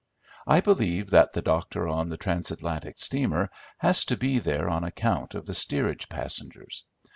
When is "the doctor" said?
1.33-1.87